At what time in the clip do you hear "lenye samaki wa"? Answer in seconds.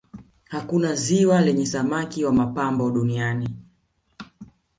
1.41-2.33